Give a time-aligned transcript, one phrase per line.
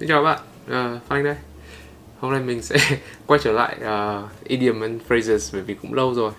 [0.00, 0.40] Xin chào các bạn,
[0.96, 1.34] uh, Phan Anh đây.
[2.18, 2.76] Hôm nay mình sẽ
[3.26, 6.32] quay trở lại uh, idiom and phrases bởi vì cũng lâu rồi.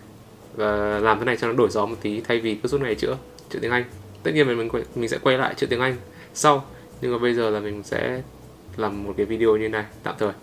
[0.56, 2.96] Và làm thế này cho nó đổi gió một tí thay vì cứ suốt ngày
[2.96, 3.18] chữa
[3.50, 3.84] chữa tiếng Anh.
[4.24, 5.96] Tất nhiên mình mình sẽ quay lại chữa tiếng Anh
[6.34, 6.66] sau
[7.02, 8.22] Nhưng mà bây giờ là mình sẽ
[8.78, 10.34] làm một cái video như này tạm thời.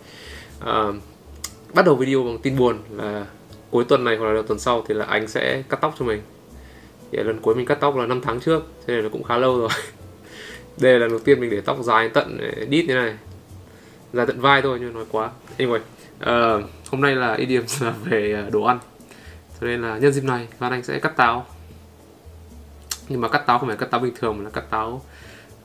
[0.59, 0.95] Uh,
[1.73, 3.25] Bắt đầu video bằng tin buồn là
[3.69, 6.05] cuối tuần này hoặc là đầu tuần sau thì là anh sẽ cắt tóc cho
[6.05, 6.21] mình.
[7.11, 9.37] Thì lần cuối mình cắt tóc là 5 tháng trước cho nên là cũng khá
[9.37, 9.69] lâu rồi.
[10.79, 13.17] đây là lần đầu tiên mình để tóc dài tận eh, đít như này.
[14.13, 15.29] Dài tận vai thôi nhưng nói quá.
[15.57, 15.79] Anyway
[16.19, 18.79] uh, hôm nay là idiom là về ờ, đồ ăn.
[19.61, 21.45] Cho nên là nhân dịp này Văn Anh sẽ cắt táo.
[23.09, 25.01] Nhưng mà cắt táo không phải cắt táo bình thường mà là cắt táo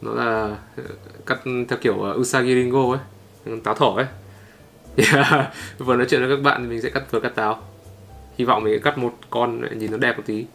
[0.00, 0.82] nó là ờ,
[1.27, 2.98] cắt theo kiểu Usagi Ringo ấy
[3.44, 4.06] ừ, táo thỏ ấy.
[4.96, 5.55] Yeah.
[5.78, 7.62] vừa nói chuyện với các bạn thì mình sẽ cắt vừa cắt táo.
[8.38, 10.46] Hy vọng mình sẽ cắt một con nhìn nó đẹp một tí.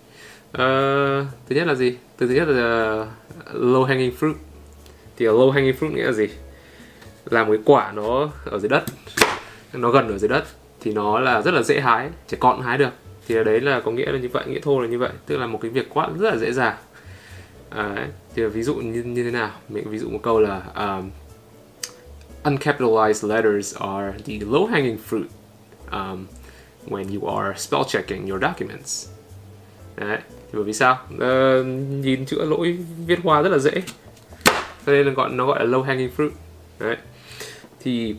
[0.50, 1.98] Uh, thứ nhất là gì?
[2.18, 3.06] Từ thứ nhất là
[3.54, 4.34] low hanging fruit
[5.20, 6.28] thì low hanging fruit nghĩa là gì?
[7.26, 8.84] Là một cái quả nó ở dưới đất.
[9.74, 10.44] Nó gần ở dưới đất
[10.82, 12.90] thì nó là rất là dễ hái trẻ con cũng hái được.
[13.28, 15.12] Thì đấy là có nghĩa là như vậy nghĩa thô là như vậy.
[15.26, 16.76] Tức là một cái việc quát rất là dễ dàng.
[17.70, 19.52] À, thì ví dụ như, như thế nào?
[19.70, 21.10] Mình ví dụ một câu là um,
[22.44, 25.24] uncapitalized letters are the low hanging fruit
[25.92, 26.26] um,
[26.88, 29.08] when you are spell checking your documents.
[29.96, 30.98] Đấy thì bởi vì sao?
[31.14, 33.72] Uh, nhìn chữa lỗi viết hoa rất là dễ
[34.90, 36.30] cho nên là gọi nó gọi là low hanging fruit.
[36.80, 36.98] Đấy.
[37.80, 38.16] Thì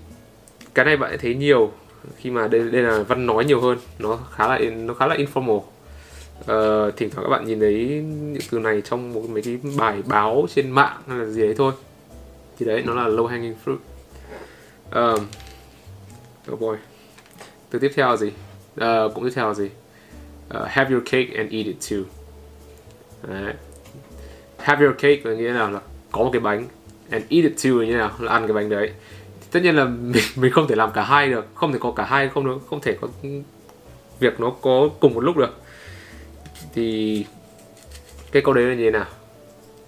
[0.74, 1.72] cái này bạn thấy nhiều
[2.16, 3.78] khi mà đây đây là văn nói nhiều hơn.
[3.98, 5.62] Nó khá là nó khá là informal.
[6.40, 10.02] Uh, thỉnh thoảng các bạn nhìn thấy những từ này trong một mấy cái bài
[10.06, 11.72] báo trên mạng hay là gì đấy thôi.
[12.58, 13.76] Thì đấy nó là low hanging fruit.
[14.92, 15.26] Um,
[16.52, 16.76] oh boy.
[17.70, 18.26] Từ tiếp theo là gì?
[18.80, 19.70] Uh, cũng tiếp theo là gì?
[20.58, 21.98] Uh, have your cake and eat it too.
[23.28, 23.54] Đấy.
[24.58, 25.80] have your cake là nghĩa là, là
[26.12, 26.66] có một cái bánh
[27.10, 28.90] and eat it too như nào là ăn cái bánh đấy.
[29.50, 32.04] Tất nhiên là mình mình không thể làm cả hai được không thể có cả
[32.04, 33.08] hai không được không thể có
[34.20, 35.60] việc nó có cùng một lúc được.
[36.74, 37.24] Thì
[38.32, 39.06] cái câu đấy là như thế nào?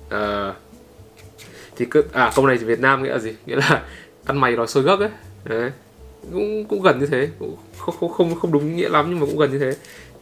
[0.07, 0.57] Uh,
[1.77, 3.35] thì cứ à câu này thì Việt Nam nghĩa là gì?
[3.47, 3.83] Nghĩa là
[4.25, 5.11] ăn mày nói sôi gấc ấy.
[5.45, 5.71] Đấy
[6.33, 9.27] cũng cũng gần như thế cũng không không không không đúng nghĩa lắm nhưng mà
[9.27, 9.73] cũng gần như thế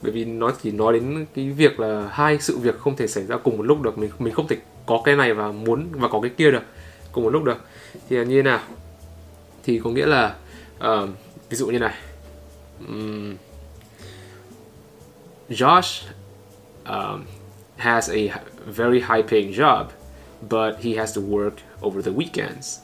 [0.02, 3.26] bởi vì nó chỉ nói đến cái việc là hai sự việc không thể xảy
[3.26, 3.98] ra cùng một lúc được.
[3.98, 4.56] Mình mình không thể
[4.86, 6.62] có cái này và muốn và có cái kia được
[7.12, 7.58] cùng một lúc được.
[8.08, 8.60] Thì là như thế nào?
[9.64, 10.34] Thì có nghĩa là
[10.78, 11.08] uh,
[11.50, 11.94] ví dụ như này.
[12.88, 13.36] Um,
[15.48, 16.02] Josh
[16.86, 17.24] um,
[17.76, 19.84] has a very high paying job
[20.50, 21.50] but he has to work
[21.82, 22.78] over the weekends.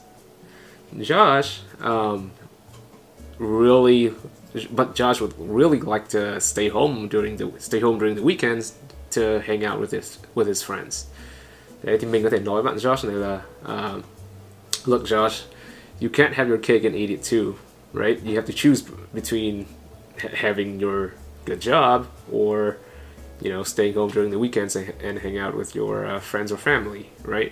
[0.99, 2.29] Josh um,
[3.39, 4.13] really
[4.71, 8.73] but Josh would really like to stay home during the stay home during the weekends
[9.11, 11.05] to hang out with his with his friends.
[11.83, 14.03] Đấy thì mình có thể nói Josh này uh,
[14.85, 15.43] look Josh,
[15.99, 17.55] you can't have your cake and eat it too,
[17.93, 18.23] right?
[18.23, 18.83] You have to choose
[19.13, 19.65] between
[20.17, 21.11] having your
[21.45, 22.77] good job or
[23.41, 26.51] you know staying home during the weekends and, and hang out with your uh, friends
[26.51, 27.51] or family, right?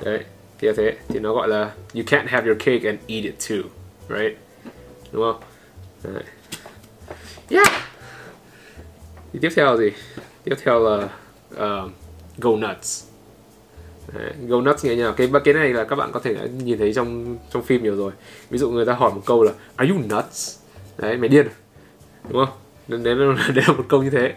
[0.00, 0.24] Thế
[1.46, 3.70] là you can't have your cake and eat it too,
[4.08, 4.36] right?
[5.12, 5.42] Đúng không?
[6.02, 6.24] Đấy.
[7.50, 7.68] Yeah.
[9.32, 9.90] Thì tiếp theo là gì?
[10.44, 11.08] Tiếp theo là
[11.54, 11.90] uh,
[12.38, 13.04] go nuts.
[14.14, 15.12] Đấy, go nuts nghĩa nào?
[15.12, 17.96] Cái cái này là các bạn có thể đã nhìn thấy trong trong phim nhiều
[17.96, 18.12] rồi.
[18.50, 20.58] Ví dụ người ta hỏi một câu là Are you nuts?
[20.98, 21.46] Đấy, mày điên?
[21.46, 21.54] À?
[22.28, 23.02] Đúng không?
[23.04, 24.34] Đấy là, đấy là một câu như thế.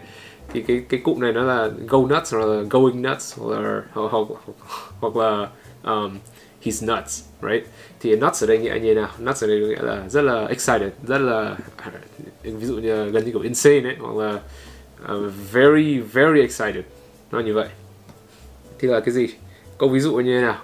[0.52, 3.82] Thì cái cái cụm này nó là go nuts hoặc là going nuts hoặc là
[3.92, 4.28] hoặc, hoặc,
[5.00, 5.48] hoặc là
[5.82, 6.18] um,
[6.64, 7.66] he's nuts, right?
[8.00, 9.10] Thì nuts ở đây nghĩa như thế nào?
[9.22, 11.56] Nuts ở đây nghĩa là rất là excited, rất là
[12.42, 14.40] ví dụ như gần như kiểu insane ấy, hoặc là
[15.14, 16.84] uh, very very excited,
[17.30, 17.68] nó như vậy.
[18.78, 19.28] Thì là cái gì?
[19.78, 20.62] Câu ví dụ như thế nào?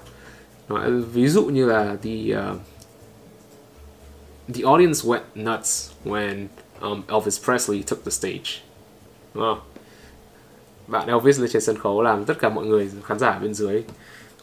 [0.69, 2.11] Nói ví dụ như là the
[2.51, 2.57] uh,
[4.55, 6.47] the audience went nuts when
[6.81, 8.63] um, Elvis Presley took the stage.
[9.35, 9.61] Đúng không?
[10.87, 13.83] Bạn Elvis lên trên sân khấu làm tất cả mọi người khán giả bên dưới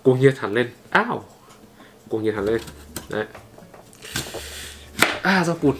[0.03, 0.69] cuồng nhiệt hẳn lên.
[0.91, 1.19] Ow!
[2.09, 2.61] Cuồng nhiệt hẳn lên.
[3.09, 3.25] Đấy.
[5.21, 5.75] À rau cùn.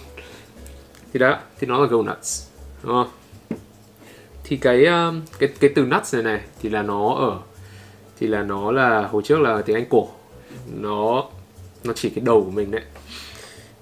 [1.14, 2.48] Thì đó thì nó là go nuts
[2.84, 3.10] đúng không?
[4.44, 7.40] Thì cái um, cái cái từ nuts này này thì là nó ở
[8.20, 10.10] thì là nó là hồi trước là tiếng anh cổ.
[10.74, 11.24] Nó
[11.84, 12.84] nó chỉ cái đầu của mình đấy.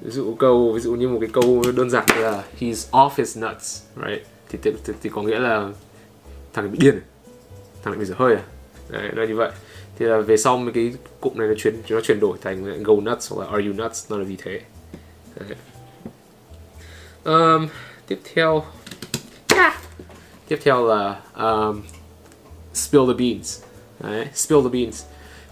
[0.02, 3.38] Ví dụ câu ví dụ như một cái câu đơn giản là he's off his
[3.38, 4.24] nuts right?
[4.50, 5.70] Thì thì, thì, thì có nghĩa là
[6.54, 7.02] thằng này bị điên
[7.84, 8.44] thằng này bị dở hơi à.
[8.90, 9.52] Đấy là như vậy
[10.00, 12.94] thì là về sau mấy cái cụm này nó chuyển nó chuyển đổi thành go
[12.94, 14.62] nuts hoặc là are you nuts nó là vì thế.
[17.24, 17.68] Um,
[18.08, 18.66] tiếp theo.
[19.56, 19.74] Yeah.
[20.48, 21.82] tiếp theo là um,
[22.74, 23.64] spill the beans.
[24.00, 25.04] Đấy, spill the beans.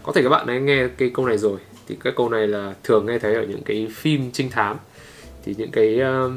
[0.04, 1.60] Có thể các bạn đã nghe cái câu này rồi.
[1.88, 4.78] Thì cái câu này là thường nghe thấy ở những cái phim trinh thám.
[5.46, 6.32] Thì những cái uh,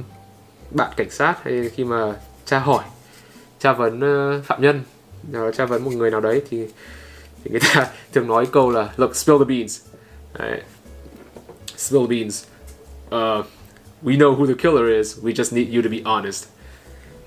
[0.71, 2.15] bạn cảnh sát hay khi mà
[2.45, 2.85] tra hỏi
[3.59, 4.83] tra vấn uh, phạm nhân
[5.57, 6.67] tra vấn một người nào đấy thì,
[7.45, 9.81] thì người ta thường nói câu look spill the beans.
[10.39, 10.61] Đấy.
[11.77, 12.47] spill the beans.
[13.11, 13.45] Uh,
[14.03, 16.49] we know who the killer is we just need you to be honest.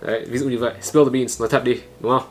[0.01, 0.25] Đấy,
[0.81, 2.29] spill the beans nói thật đi đúng không?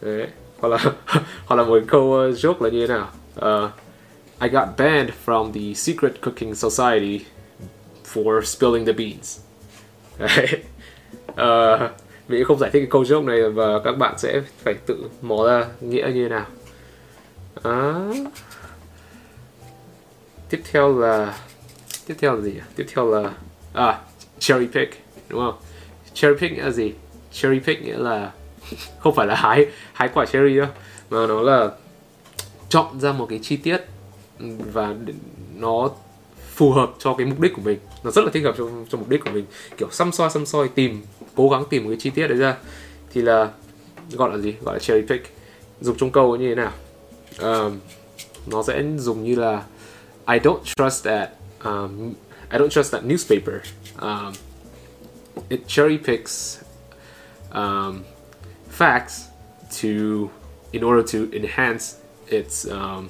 [0.00, 0.26] Đấy.
[0.60, 0.78] hoặc là
[1.46, 2.86] hoặc là uh, joke là như
[4.40, 7.24] I got banned from the secret cooking society
[8.14, 9.40] for spilling the beans.
[10.18, 10.46] Đấy.
[11.32, 11.90] Uh,
[12.28, 15.36] mình không giải thích cái câu joke này và các bạn sẽ phải tự mò
[15.46, 16.46] ra nghĩa như thế nào
[17.62, 18.04] đó.
[20.50, 21.38] tiếp theo là
[22.06, 23.32] tiếp theo là gì tiếp theo là
[23.72, 24.00] à
[24.38, 25.58] cherry pick đúng không?
[26.14, 26.92] Cherry pick nghĩa là gì?
[27.32, 28.32] Cherry pick nghĩa là
[28.98, 30.66] không phải là hái hái quả cherry đâu
[31.10, 31.70] mà nó là
[32.68, 33.80] chọn ra một cái chi tiết
[34.72, 34.94] và
[35.54, 35.90] nó
[36.54, 37.78] phù hợp cho cái mục đích của mình.
[38.04, 39.44] Nó rất là thích hợp cho, cho mục đích của mình.
[39.76, 41.02] Kiểu xăm soi xăm soi tìm
[41.34, 42.56] cố gắng tìm một cái chi tiết đấy ra.
[43.14, 43.50] Thì là
[44.12, 44.54] gọi là gì?
[44.64, 45.26] Gọi là cherry pick.
[45.80, 46.72] Dùng trong câu như thế nào?
[47.38, 47.80] Um,
[48.46, 49.64] nó sẽ dùng như là
[50.26, 51.30] I don't trust that
[51.64, 52.14] um,
[52.50, 53.62] I don't trust that newspaper.
[53.98, 54.32] Um,
[55.48, 56.58] it cherry picks
[57.52, 58.04] um,
[58.68, 59.28] facts
[59.80, 60.30] to
[60.72, 61.96] in order to enhance
[62.28, 63.08] its um,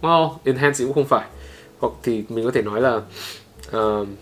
[0.00, 1.26] well enhance cũng không phải.
[1.78, 3.00] Hoặc thì mình có thể nói là
[3.72, 4.16] um,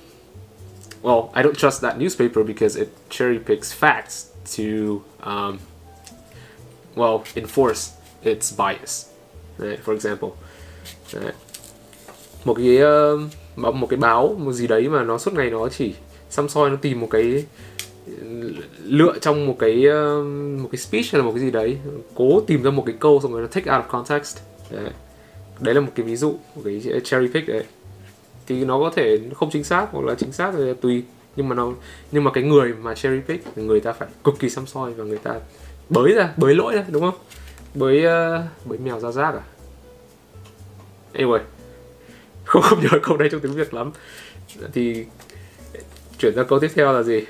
[1.03, 4.27] well I don't trust that newspaper because it cherry picks facts
[4.57, 5.59] to um,
[6.95, 7.91] well enforce
[8.27, 9.07] its bias
[9.59, 10.29] Đấy, for example
[11.15, 11.33] Đấy.
[12.45, 12.79] một cái
[13.65, 15.95] uh, một cái báo một gì đấy mà nó suốt ngày nó chỉ
[16.31, 17.45] xăm soi nó tìm một cái
[18.85, 20.27] lựa trong một cái uh,
[20.63, 21.77] một cái speech hay là một cái gì đấy
[22.15, 24.39] cố tìm ra một cái câu xong rồi nó take out of context
[24.71, 24.91] đấy,
[25.61, 27.65] đấy là một cái ví dụ một cái cherry pick đấy.
[28.47, 31.03] Thì nó có thể không chính xác hoặc là chính xác là tùy
[31.37, 31.73] nhưng mà nó
[32.13, 35.05] nhưng mà cái người mà cherry pick người ta phải cực kỳ xăm soi và
[35.05, 35.35] người ta
[35.89, 37.15] bới ra bới lỗi ra đúng không?
[37.77, 39.45] Bới uh, bới mèo ra rác à?
[41.15, 41.41] Anyway
[42.45, 43.91] không không nhớ câu đây trong tiếng việt lắm.
[44.73, 45.07] Thì
[46.19, 47.25] chuyển ra câu tiếp theo là gì?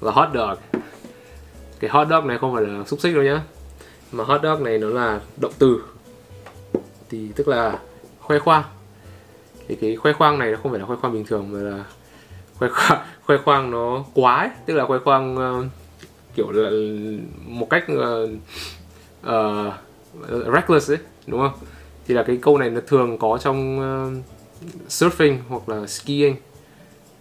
[0.00, 0.82] Là hot dog.
[1.80, 3.42] Cái hot dog này không phải là xúc xích đâu nhá.
[4.12, 5.82] Mà hot dog này nó là động từ.
[7.10, 7.78] Thì tức là
[8.20, 8.62] khoe khoang.
[9.68, 11.84] Thì cái khoe khoang này nó không phải là khoe khoang bình thường mà là
[12.58, 14.50] khoe khoang khoe khoang nó quá ấy.
[14.66, 15.66] tức là khoe khoang uh,
[16.34, 16.70] kiểu là
[17.46, 18.30] một cách uh,
[19.26, 19.74] uh,
[20.54, 21.52] reckless ấy đúng không?
[22.06, 24.24] Thì là cái câu này nó thường có trong uh,
[24.88, 26.36] surfing hoặc là skiing.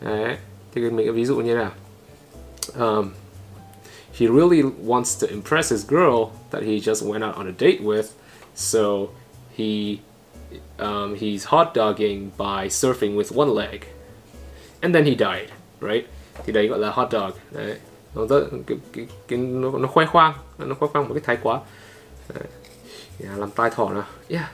[0.01, 0.37] Đấy
[0.75, 1.71] thì mình ví dụ như nào?
[2.79, 3.11] Um,
[4.13, 7.79] he really wants to impress his girl that he just went out on a date
[7.81, 8.05] with
[8.55, 9.07] so
[9.57, 9.97] he
[10.77, 13.81] um, he's hot dogging by surfing with one leg.
[14.81, 15.49] And then he died
[15.81, 16.05] right?
[16.45, 17.77] Thì đấy gọi là hot dog đấy.
[18.15, 21.37] Nó rất cái, cái, cái nó, nó khoe khoang nó khoe khoang một cái thái
[21.43, 21.59] quá
[22.33, 22.47] đấy.
[23.23, 24.03] Yeah, làm tai thỏ nào.
[24.29, 24.51] Yeah.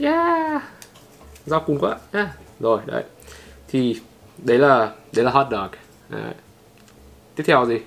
[0.00, 0.62] Yeah.
[1.46, 2.28] Rau cùng quá yeah.
[2.60, 3.04] rồi đấy.
[3.68, 4.00] Thì
[4.38, 5.70] đấy là đấy là hot dog.
[6.08, 6.34] Đấy.
[7.34, 7.78] tiếp theo là gì?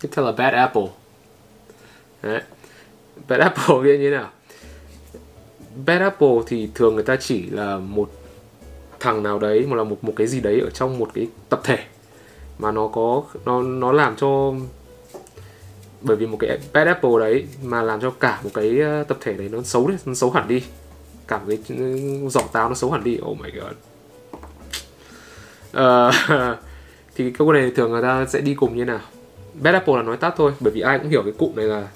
[0.00, 0.86] Tiếp theo là bad apple.
[2.22, 2.42] Đấy.
[3.28, 4.30] Bad apple nghĩa như thế nào?
[5.86, 8.10] Bad apple thì thường người ta chỉ là một
[9.00, 11.60] thằng nào đấy mà là một một cái gì đấy ở trong một cái tập
[11.64, 11.78] thể.
[12.58, 14.52] Mà nó có nó nó làm cho
[16.02, 19.18] bởi vì một cái bad apple đấy mà làm cho cả một cái ờ, tập
[19.20, 20.62] thể đấy nó xấu đấy nó xấu hẳn đi.
[21.28, 23.18] Cả một cái ừ, giỏ táo nó xấu hẳn đi.
[23.22, 23.72] Oh my god.
[25.76, 26.14] Uh,
[27.14, 29.00] thì cái câu này thường người ta sẽ đi cùng như nào?
[29.54, 31.88] Bad apple là nói tắt thôi bởi vì ai cũng hiểu cái cụm này là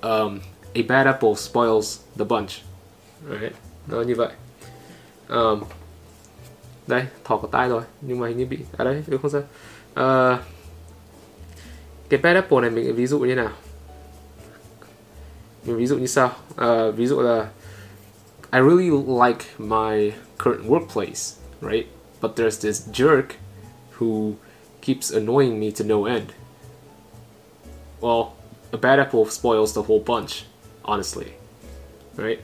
[0.00, 0.40] um,
[0.74, 2.50] a bad apple spoils the bunch.
[3.30, 3.52] Right?
[3.86, 4.28] nó như vậy.
[5.28, 5.62] Um,
[6.86, 9.46] đây thỏ có tai rồi nhưng mà hình như bị à đấy không sao uh,
[9.94, 10.38] ờ,
[12.12, 13.50] cái bad apple này mình ví dụ như nào?
[15.64, 16.32] Mình ví dụ như sau.
[16.50, 17.50] Uh, ví dụ là
[18.52, 21.86] I really like my current workplace right?
[22.20, 23.24] But there's this jerk
[23.98, 24.32] who
[24.82, 26.26] keeps annoying me to no end.
[28.00, 28.24] Well
[28.72, 30.30] a bad apple spoils the whole bunch
[30.82, 31.26] honestly
[32.16, 32.38] right?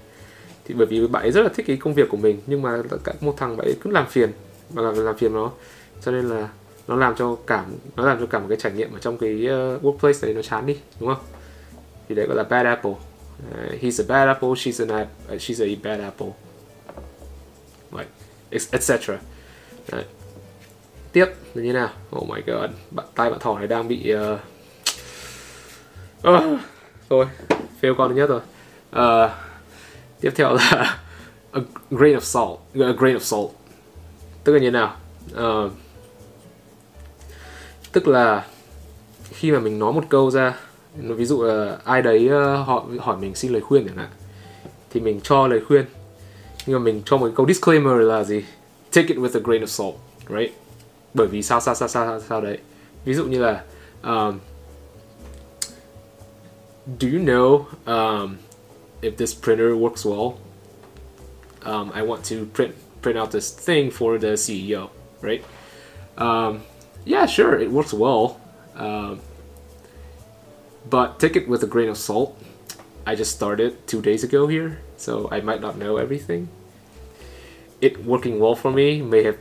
[0.64, 2.82] Thì bởi vì bạn ấy rất là thích cái công việc của mình nhưng mà
[3.04, 4.32] cả một thằng bạn ấy cứ làm phiền
[4.70, 5.50] và làm, làm phiền nó.
[6.04, 6.48] Cho nên là
[6.88, 7.64] nó làm cho cả
[7.96, 10.42] nó làm cho cả một cái trải nghiệm ở trong cái uh, workplace đấy nó
[10.42, 11.24] chán đi đúng không?
[12.08, 12.90] Thì đấy gọi là bad apple.
[12.90, 16.28] Uh, he's a bad apple she's an uh, she's a bad apple.
[17.92, 18.08] Right
[18.50, 19.10] etc
[19.92, 20.04] đấy.
[21.12, 21.88] tiếp là như nào?
[22.16, 24.38] Oh my god bạn tay bạn thỏ này đang bị uh...
[26.28, 26.60] uh,
[27.10, 27.26] thôi
[27.80, 28.40] fail con thứ nhất rồi.
[28.96, 29.30] Uh,
[30.20, 30.98] tiếp theo là
[31.52, 33.50] a grain of salt a grain of salt.
[34.44, 34.96] Tức là như nào?
[35.32, 35.72] Uh,
[37.92, 38.46] tức là
[39.30, 40.58] khi mà mình nói một câu ra
[40.94, 44.08] ví dụ là ai đấy ờ, họ hỏi mình xin lời khuyên chẳng hạn
[44.90, 45.84] thì mình cho lời khuyên.
[46.66, 48.44] Nhưng mà mình cho một câu disclaimer là gì?
[48.92, 49.94] Take it with a grain of salt
[50.28, 50.52] right?
[51.14, 52.58] Bởi vì sao sao sao sao sao đấy?
[53.04, 53.64] Ví dụ như là
[54.02, 54.38] um,
[57.00, 58.36] do you know um,
[59.00, 60.32] if this printer works well
[61.64, 64.88] um, I want to print print out this thing for the CEO
[65.22, 65.42] right?
[66.16, 66.58] Um,
[67.08, 68.38] yeah sure it works well.
[68.76, 69.20] Um,
[70.90, 72.36] but take it with a grain of salt.
[73.06, 76.48] I just started two days ago here so I might not know everything.
[77.80, 79.38] It working well for me may have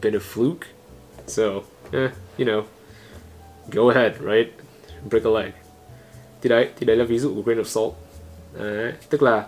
[0.00, 0.68] been a fluke
[1.26, 2.64] so eh, you know.
[3.70, 4.52] Go ahead right?
[5.08, 5.52] Break a leg.
[6.42, 7.94] Thì đấy thì đấy là ví dụ grain of salt?
[8.58, 9.46] Đấy, tức là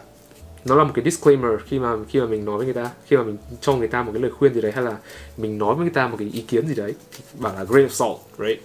[0.64, 3.16] nó là một cái disclaimer khi mà khi mà mình nói với người ta khi
[3.16, 4.96] mà mình cho người ta một cái lời khuyên gì đấy hay là
[5.36, 6.94] mình nói với người ta một cái ý kiến gì đấy
[7.38, 8.62] bảo là grain of salt right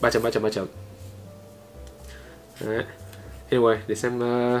[0.00, 0.66] ba chấm ba chấm ba chấm
[2.64, 2.84] đấy.
[3.50, 4.60] anyway để xem uh,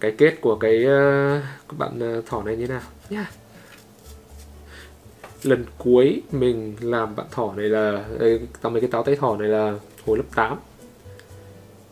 [0.00, 3.32] cái kết của cái uh, bạn uh, thỏ này như thế nào nha yeah.
[5.42, 8.04] lần cuối mình làm bạn thỏ này là
[8.62, 9.74] tao mấy cái táo tay thỏ này là
[10.06, 10.58] hồi lớp 8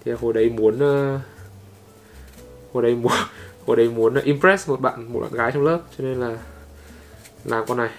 [0.05, 1.21] thì hồi đấy muốn uh,
[2.77, 3.13] hồi đấy muốn
[3.67, 6.39] hồi đấy muốn impress một bạn một bạn gái trong lớp, cho nên là
[7.45, 7.91] làm con này.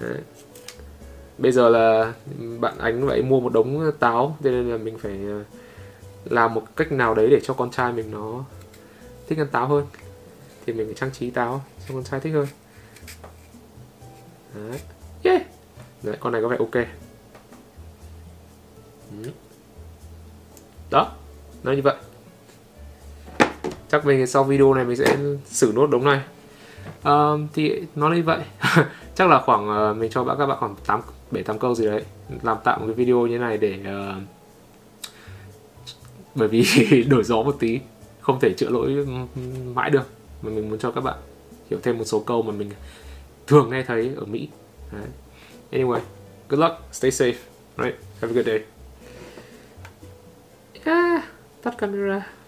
[0.00, 0.18] Đấy.
[1.38, 2.12] bây giờ là
[2.60, 5.44] bạn ánh vậy mua một đống táo, cho nên là mình phải ờ,
[6.24, 8.44] làm một cách nào đấy để cho con trai mình nó
[9.28, 9.86] thích ăn táo hơn.
[10.66, 12.46] Thì mình phải trang trí táo cho con trai thích hơn.
[14.54, 14.80] Đấy.
[15.22, 15.42] Yeah.
[16.02, 16.86] đấy, con này có vẻ ok.
[19.24, 19.30] Ừ.
[20.90, 21.12] Đó,
[21.62, 21.96] nó như vậy
[23.90, 26.20] chắc về sau video này mình sẽ xử nốt đống này.
[27.04, 28.38] Um, thì nó như vậy.
[29.14, 32.02] Chắc là khoảng uh, mình cho các bạn khoảng 8 7 8 câu gì đấy
[32.42, 34.22] làm tạo một cái video như này để uh,
[36.34, 36.64] bởi vì
[37.08, 37.80] đổi gió một tí
[38.20, 39.06] không thể chữa lỗi
[39.74, 40.06] mãi được.
[40.42, 41.18] Mà mình muốn cho các bạn
[41.70, 42.70] hiểu thêm một số câu mà mình
[43.46, 44.48] thường nghe thấy ở Mỹ.
[44.92, 45.02] Đấy.
[45.72, 46.00] anyway
[46.48, 47.34] good luck stay safe
[47.78, 47.94] right?
[48.20, 48.60] Have a good day.
[50.84, 51.24] Yeah
[51.62, 52.39] tắt camera.